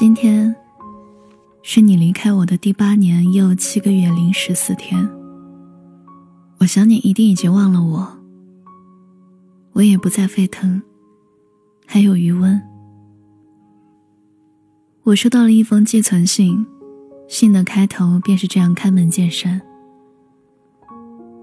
[0.00, 0.56] 今天
[1.60, 5.06] 是你离开我的第八年又七个月零十四天。
[6.58, 8.08] 我想你一定已经忘了我，
[9.74, 10.80] 我也不再沸腾，
[11.84, 12.58] 还有余温。
[15.02, 16.64] 我收到了一封寄存信，
[17.28, 19.60] 信的开头便是这样开门见山。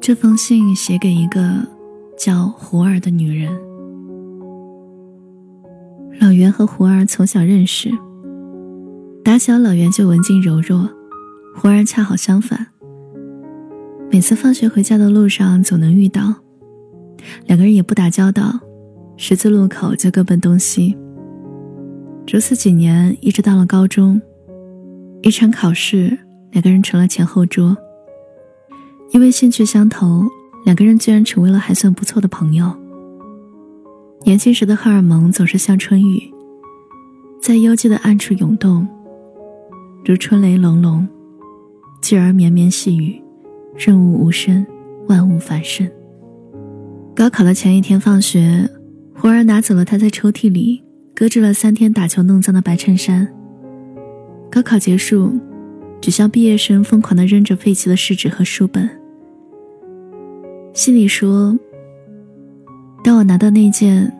[0.00, 1.66] 这封信写给一个
[2.16, 3.52] 叫胡儿的女人。
[6.20, 7.92] 老袁和胡儿从小认识。
[9.24, 10.86] 打小老袁就文静柔弱，
[11.56, 12.66] 胡然恰好相反。
[14.10, 16.34] 每次放学回家的路上总能遇到，
[17.46, 18.60] 两个人也不打交道，
[19.16, 20.94] 十字路口就各奔东西。
[22.30, 24.20] 如此几年，一直到了高中，
[25.22, 26.18] 一场考试，
[26.50, 27.74] 两个人成了前后桌。
[29.12, 30.28] 因为兴趣相投，
[30.66, 32.70] 两个人居然成为了还算不错的朋友。
[34.24, 36.30] 年轻时的荷尔蒙总是像春雨，
[37.40, 38.86] 在幽寂的暗处涌动，
[40.06, 41.08] 如春雷隆隆，
[42.02, 43.18] 继而绵绵细雨，
[43.74, 44.64] 润物无声，
[45.08, 45.90] 万物繁盛。
[47.16, 48.68] 高考的前一天放学，
[49.14, 50.82] 胡儿拿走了他在抽屉里
[51.14, 53.26] 搁置了三天打球弄脏的白衬衫。
[54.50, 55.32] 高考结束，
[56.02, 58.86] 只向毕业生疯狂地扔着废弃的试纸和书本。
[60.74, 61.58] 心里说
[63.02, 64.12] ：“当我拿到那件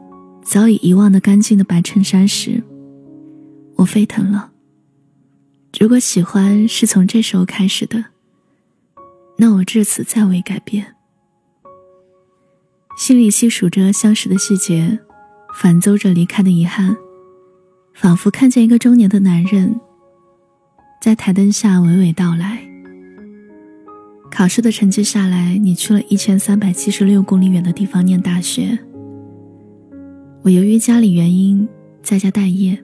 [0.43, 2.63] 早已遗忘的干净的白衬衫时，
[3.77, 4.53] 我沸腾了。
[5.81, 8.05] 如果喜欢是从这时候开始的，
[9.37, 10.95] 那我至此再未改变。”
[12.97, 15.01] 心里细数着相识的细节，
[15.57, 16.97] 反奏着离开的遗憾，
[17.93, 19.81] 仿佛看见一个中年的男人
[21.03, 22.65] 在台灯下娓娓道来。
[24.31, 28.79] 考试的成绩下来，你去了一千三百七十六公里远的地方念大学。
[30.43, 31.69] 我由于家里原因
[32.01, 32.81] 在家待业。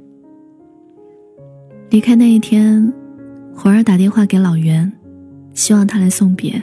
[1.91, 2.93] 离开那一天，
[3.53, 4.91] 胡儿打电话给老袁，
[5.55, 6.63] 希望他来送别。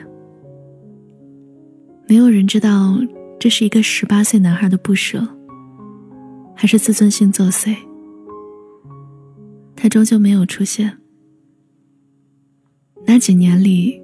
[2.07, 2.97] 没有人知道
[3.37, 5.27] 这是一个十八岁男孩的不舍，
[6.55, 7.75] 还是自尊心作祟。
[9.75, 10.97] 他终究没有出现。
[13.05, 14.01] 那几年里。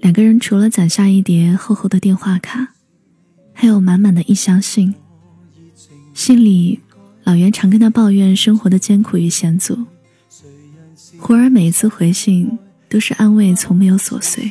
[0.00, 2.68] 两个人除了攒下一叠厚厚的电话卡，
[3.52, 4.94] 还有满满的一箱信。
[6.14, 6.78] 信里，
[7.24, 9.76] 老袁常跟他抱怨生活的艰苦与险阻。
[11.20, 12.58] 胡儿每一次回信
[12.88, 14.50] 都是安慰，从没有琐碎。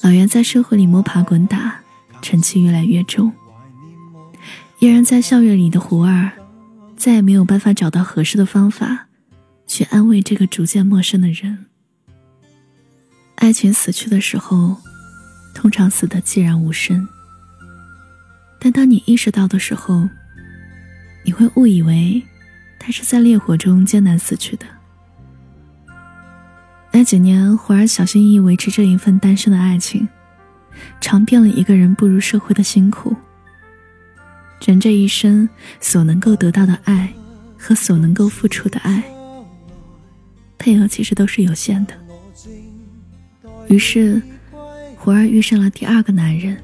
[0.00, 1.80] 老袁在社会里摸爬滚打，
[2.22, 3.32] 成绩越来越重。
[4.78, 6.30] 依然在校园里的胡儿，
[6.96, 9.08] 再也没有办法找到合适的方法，
[9.66, 11.66] 去安慰这个逐渐陌生的人。
[13.34, 14.76] 爱情死去的时候，
[15.54, 17.06] 通常死得寂然无声。
[18.58, 20.08] 但当你意识到的时候，
[21.24, 22.22] 你会误以为
[22.84, 24.66] 他是在烈火中艰难死去的。
[26.90, 30.08] 那几年，胡儿小心翼翼维持这一份单身的爱情，
[31.00, 33.14] 尝遍了一个人步入社会的辛苦。
[34.64, 35.48] 人这一生
[35.80, 37.12] 所能够得到的爱，
[37.56, 39.02] 和所能够付出的爱，
[40.58, 41.94] 配额其实都是有限的。
[43.68, 44.20] 于是，
[44.96, 46.60] 胡儿遇上了第二个男人。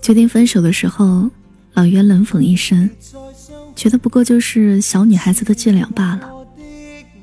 [0.00, 1.30] 决定分手的时候，
[1.74, 2.88] 老袁冷讽一声，
[3.76, 6.32] 觉得不过就是小女孩子的伎俩罢了。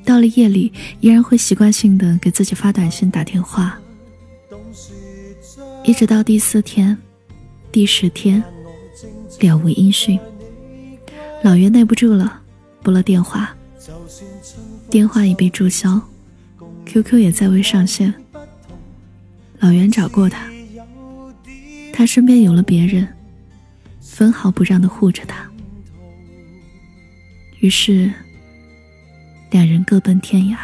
[0.06, 3.80] 到了夜里，依然会习惯性的给自己发短信、打电话。
[5.84, 6.98] 一直到第四天、
[7.72, 8.44] 第十天，
[9.42, 10.20] 了无音讯。
[11.42, 12.42] 老袁耐不住了，
[12.82, 13.56] 拨了电话，
[14.90, 16.00] 电话已被注销。
[16.86, 18.14] QQ 也再未上线。
[19.60, 20.48] 老袁找过他，
[21.94, 23.08] 他身边有了别人，
[24.02, 25.50] 分毫不让的护着他。
[27.64, 28.12] 于是，
[29.52, 30.58] 两人各奔天涯。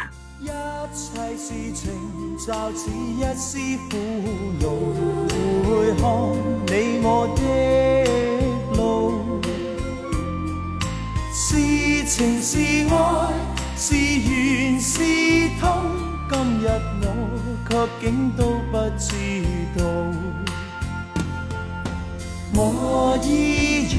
[11.32, 11.56] 是
[12.04, 12.58] 情是
[12.90, 13.32] 爱，
[13.78, 15.00] 是缘是
[15.58, 15.72] 痛。
[16.28, 16.68] 今日
[17.00, 17.06] 我
[17.66, 17.70] 却
[18.02, 19.08] 竟都不知
[19.78, 19.82] 道，
[22.54, 23.96] 我依然，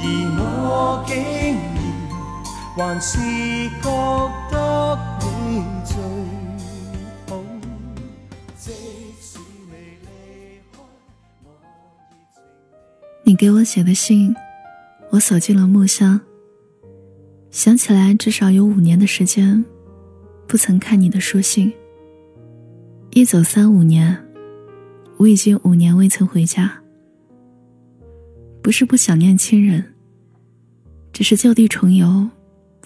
[0.00, 0.02] 而
[0.40, 1.14] 我竟
[2.78, 3.18] 还是
[3.82, 3.90] 觉
[4.52, 5.96] 得你最
[7.26, 7.42] 好。
[8.56, 8.70] 即
[9.20, 10.06] 使你离
[10.72, 10.78] 开，
[11.42, 11.50] 我
[13.24, 14.32] 你给我写的信，
[15.10, 16.20] 我锁进了木箱。
[17.50, 19.64] 想起来，至少有五年的时间。
[20.46, 21.72] 不曾看你的书信。
[23.10, 24.24] 一走三五年，
[25.16, 26.80] 我已经五年未曾回家。
[28.62, 29.96] 不是不想念亲人，
[31.12, 32.30] 只是就地重游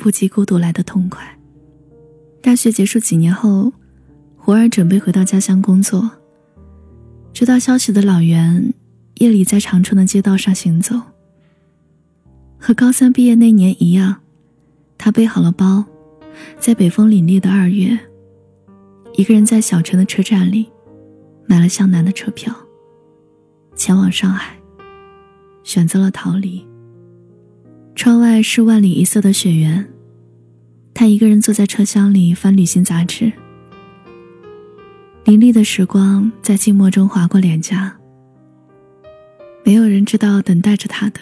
[0.03, 1.39] 不及孤独来的痛快。
[2.43, 3.73] 大学结束几年后，
[4.37, 6.11] 胡儿准备回到家乡工作。
[7.33, 8.75] 知道消息的老袁
[9.15, 11.01] 夜里在长春的街道上行走，
[12.59, 14.17] 和高三毕业那年一样，
[14.99, 15.85] 他背好了包，
[16.59, 17.97] 在北风凛冽的二月，
[19.15, 20.69] 一个人在小城的车站里
[21.47, 22.53] 买了向南的车票，
[23.77, 24.59] 前往上海，
[25.63, 26.67] 选择了逃离。
[27.95, 29.92] 窗外是万里一色的雪原，
[31.03, 33.33] 他一个人坐在车厢里翻旅行杂志。
[35.25, 37.93] 凌厉的时光在静默中划过脸颊。
[39.65, 41.19] 没有人知道等待着他的，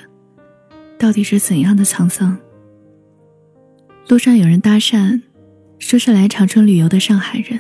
[0.99, 2.37] 到底是怎样的沧桑。
[4.09, 5.23] 路上有人搭讪，
[5.79, 7.59] 说是来长春旅游的上海人，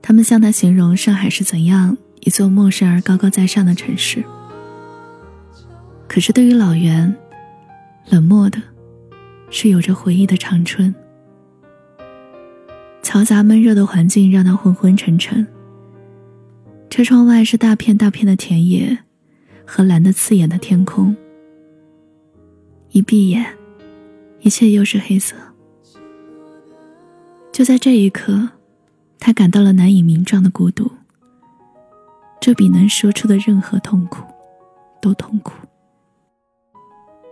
[0.00, 4.22] 他们向他形容上海是怎样一座陌生而高高在上的城市。
[6.06, 7.12] 可是对于老袁，
[8.10, 8.62] 冷漠的，
[9.50, 10.94] 是有着回忆的长春。
[13.10, 15.44] 嘈杂闷热的环境让他昏昏沉沉。
[16.88, 18.96] 车窗外是大片大片的田野，
[19.66, 21.16] 和蓝得刺眼的天空。
[22.90, 23.44] 一闭眼，
[24.42, 25.34] 一切又是黑色。
[27.50, 28.48] 就在这一刻，
[29.18, 30.88] 他感到了难以名状的孤独。
[32.40, 34.22] 这比能说出的任何痛苦
[35.02, 35.54] 都痛苦，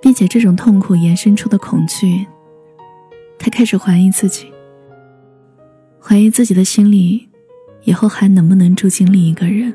[0.03, 2.27] 并且这种痛苦延伸出的恐惧，
[3.39, 4.53] 他开始怀疑自己。
[6.01, 7.29] 怀疑自己的心里，
[7.83, 9.75] 以后还能不能住进另一个人？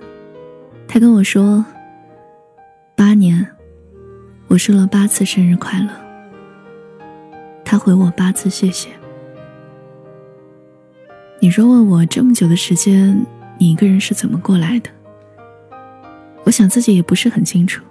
[0.88, 1.64] 他跟我说
[2.96, 3.46] ：“八年，
[4.48, 5.90] 我说了八次生日快乐。”
[7.66, 8.90] 他回我八次谢谢。
[11.40, 13.25] 你若问我这么久的时间，
[13.58, 14.90] 你一个人是怎么过来的？
[16.44, 17.84] 我想自己也不是很清楚。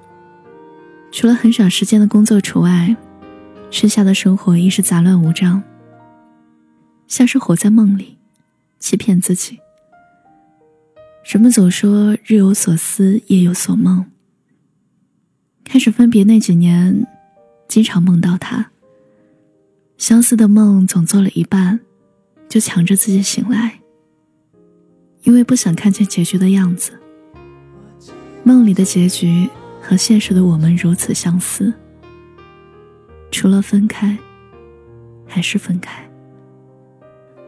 [1.11, 2.96] 除了很少时间的工作除外，
[3.70, 5.62] 剩下的生活亦是杂乱无章，
[7.06, 8.19] 像是活在梦里。
[8.82, 9.61] 欺骗自己。
[11.25, 14.05] 人们总说日有所思，夜有所梦。
[15.62, 17.06] 开始分别那几年，
[17.69, 18.73] 经常梦到他。
[19.96, 21.79] 相似的梦总做了一半，
[22.49, 23.79] 就强着自己醒来，
[25.23, 26.99] 因为不想看见结局的样子。
[28.43, 29.49] 梦里的结局
[29.81, 31.73] 和现实的我们如此相似，
[33.31, 34.19] 除了分开，
[35.25, 36.12] 还是分开。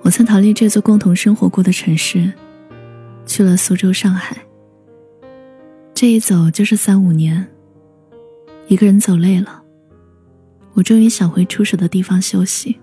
[0.05, 2.31] 我曾逃离这座共同生活过的城市，
[3.25, 4.37] 去了苏州、上海。
[5.95, 7.49] 这一走就是三五年。
[8.69, 9.63] 一个人走累了，
[10.75, 12.79] 我终于想回出事的地方休息。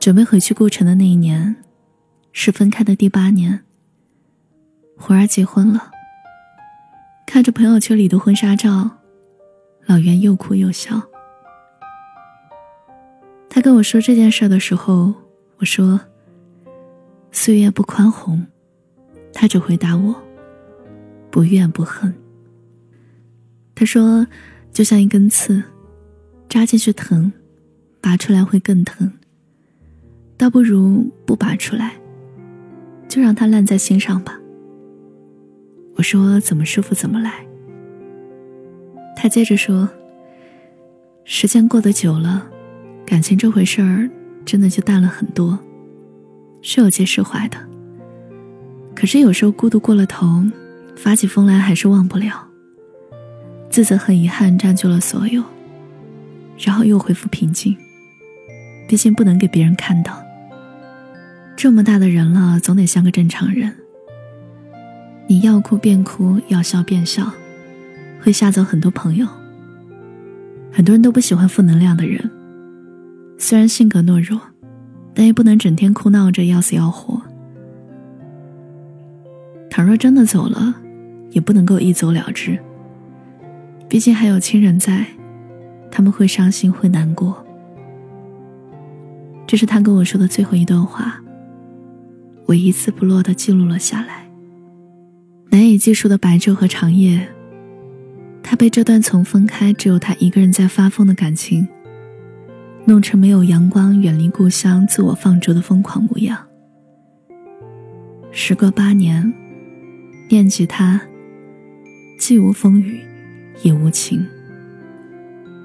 [0.00, 1.54] 准备回去故城的那一年，
[2.32, 3.62] 是分开的第八年。
[4.96, 5.92] 胡儿结婚了。
[7.28, 8.90] 看着朋友圈里的婚纱照，
[9.86, 11.00] 老袁又哭又笑。
[13.48, 15.14] 他跟我说这件事的时候。
[15.64, 15.98] 我说
[17.32, 18.46] ：“岁月不宽宏。”
[19.32, 20.14] 他只回答我
[21.32, 22.14] ：“不怨不恨。”
[23.74, 24.26] 他说
[24.70, 25.62] ：“就像一根刺，
[26.50, 27.32] 扎进去疼，
[28.02, 29.10] 拔出来会更疼。
[30.36, 31.94] 倒不如不拔出来，
[33.08, 34.38] 就让它烂在心上吧。”
[35.96, 37.46] 我说：“怎么舒服怎么来。”
[39.16, 39.88] 他接着说
[41.24, 42.50] ：“时间过得久了，
[43.06, 44.10] 感情这回事儿。”
[44.44, 45.58] 真的就淡了很多，
[46.62, 47.56] 是有些释怀的。
[48.94, 50.44] 可是有时候孤独过了头，
[50.96, 52.46] 发起疯来还是忘不了。
[53.70, 55.42] 自责和遗憾占据了所有，
[56.58, 57.76] 然后又恢复平静。
[58.86, 60.22] 毕竟不能给别人看到。
[61.56, 63.74] 这么大的人了，总得像个正常人。
[65.26, 67.32] 你要哭便哭，要笑便笑，
[68.20, 69.26] 会吓走很多朋友。
[70.70, 72.30] 很多人都不喜欢负能量的人。
[73.46, 74.40] 虽然性格懦弱，
[75.12, 77.20] 但也不能整天哭闹着要死要活。
[79.70, 80.74] 倘若真的走了，
[81.30, 82.58] 也不能够一走了之。
[83.86, 85.04] 毕竟还有亲人在，
[85.90, 87.44] 他们会伤心会难过。
[89.46, 91.20] 这是他跟我说的最后一段话，
[92.46, 94.26] 我一字不落的记录了下来。
[95.50, 97.28] 难以计数的白昼和长夜，
[98.42, 101.68] 他被这段从分开只有他一个人在发疯的感情。
[102.86, 106.46] 弄成没有阳光、远离故乡、自我放逐的疯狂模样。
[108.30, 109.32] 时隔八年，
[110.28, 111.00] 念及他，
[112.18, 113.00] 既无风雨，
[113.62, 114.26] 也无晴。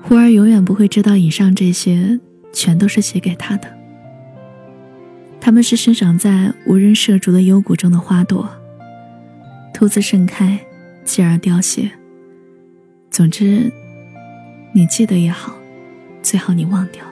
[0.01, 2.19] 忽而永远不会知道，以上这些
[2.53, 3.67] 全都是写给他的。
[5.41, 8.49] 他们是生长在无人涉足的幽谷中的花朵，
[9.73, 10.59] 突自盛开，
[11.03, 11.91] 继而凋谢。
[13.09, 13.71] 总之，
[14.73, 15.55] 你记得也好，
[16.21, 17.03] 最好你忘掉。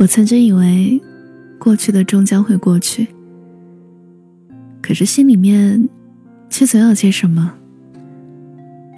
[0.00, 0.98] 我曾经以为，
[1.58, 3.06] 过去的终将会过去，
[4.80, 5.86] 可是心里面，
[6.48, 7.52] 却总有些什么，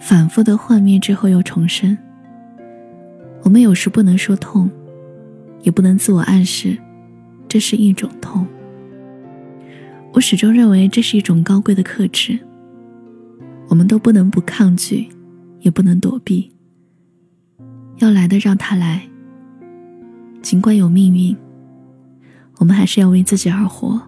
[0.01, 1.99] 反复的幻灭之后又重生。
[3.43, 4.71] 我们有时不能说痛，
[5.63, 6.79] 也不能自我暗示，
[7.49, 8.47] 这是一种痛。
[10.13, 12.39] 我始终认为这是一种高贵的克制。
[13.67, 15.09] 我们都不能不抗拒，
[15.63, 16.53] 也不能躲避。
[17.97, 19.09] 要来的让他来。
[20.43, 21.37] 尽管有命运，
[22.59, 24.03] 我们还是要为自己而活。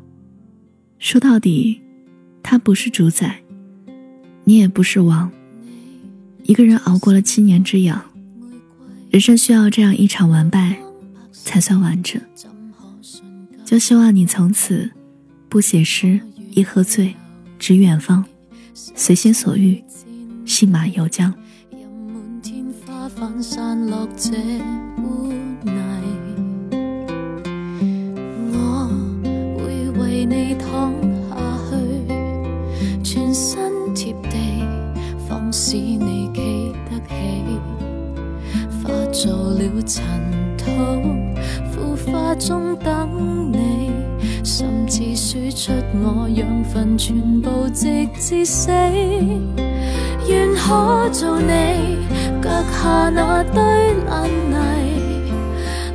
[0.99, 1.81] 说到底，
[2.43, 3.41] 他不是主宰，
[4.45, 5.31] 你也不是王。
[6.43, 8.05] 一个人熬过了七年之痒，
[9.11, 10.77] 人生需要这样一场完败，
[11.33, 12.21] 才算完整。
[13.65, 14.91] 就希望你从此。
[15.47, 16.19] 不写诗，
[16.51, 17.15] 一喝醉，
[17.61, 18.25] 指远方，
[18.75, 19.81] 随心所欲，
[20.45, 21.33] 信马由缰。
[30.27, 30.93] 你躺
[31.29, 31.37] 下
[31.71, 31.77] 去，
[33.03, 34.65] 全身贴地，
[35.29, 37.15] 方使你企得起，
[38.83, 40.03] 化作了尘
[40.57, 40.65] 土，
[41.71, 43.93] 腐化中等你。
[44.43, 48.71] 甚至输出我养分，全部直至死。
[50.29, 51.99] 愿可做你
[52.41, 53.63] 脚下那堆
[54.07, 54.55] 烂泥，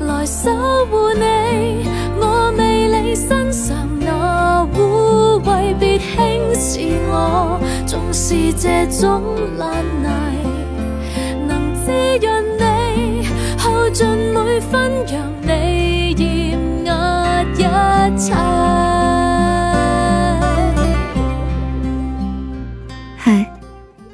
[0.05, 0.51] 来守
[0.87, 1.87] 护你。
[2.21, 3.88] 我未理身上
[5.79, 7.57] 别轻视我，
[7.87, 9.23] 纵是这种
[9.57, 10.09] 烂泥，
[11.47, 11.89] 能滋
[12.21, 13.25] 润你，
[13.57, 17.57] 耗尽每分，让你厌压一
[18.17, 18.33] 切。
[23.15, 23.49] 嗨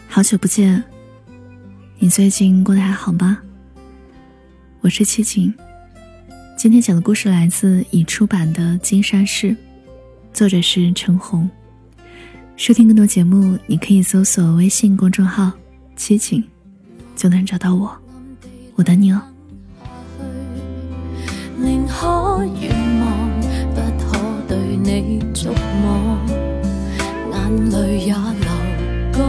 [0.08, 0.84] 好久不见，
[1.98, 3.40] 你最近过得还好吗？
[4.82, 5.52] 我是七景，
[6.56, 9.50] 今天讲的故事来自已出版的《金山市》，
[10.36, 11.50] 作者是陈红。
[12.58, 15.50] 收听更多节目，你可以搜索微信公众号
[15.96, 16.44] “七景”，
[17.16, 17.90] 就能找到我。
[18.76, 19.22] 我等你哦。
[21.58, 23.40] 宁可愿望，
[23.74, 23.80] 不
[24.12, 26.20] 可对你触摸，
[27.32, 28.52] 眼泪也流
[29.14, 29.24] 干。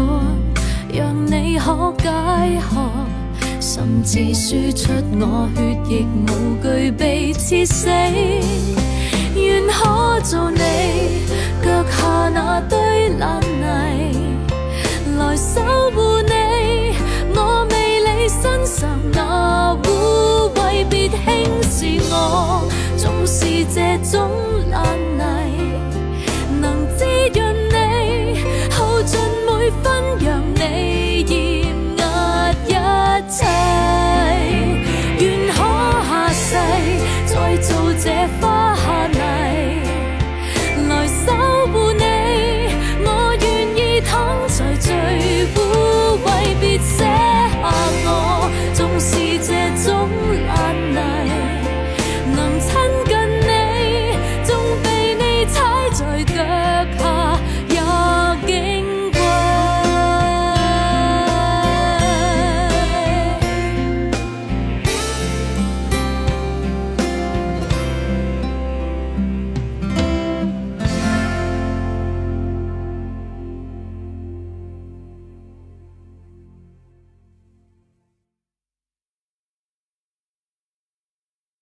[0.92, 2.10] 让你可解
[2.68, 2.90] 渴，
[3.60, 7.88] 甚至输出我血液无惧被刺死。
[9.36, 10.58] 愿可做你
[11.62, 14.38] 脚下那堆烂泥
[15.18, 15.60] 来守
[15.94, 16.32] 护你。
[17.34, 21.16] 我未理身上那污秽别轻
[21.62, 22.66] 视我
[22.96, 24.30] 纵是这种
[24.70, 24.82] 烂
[25.15, 25.15] 泥